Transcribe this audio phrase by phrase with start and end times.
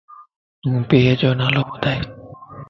[0.61, 1.99] تون پيءَ جو نالو ٻڌائي؟